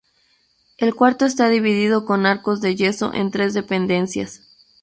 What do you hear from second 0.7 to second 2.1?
El cuarto está dividido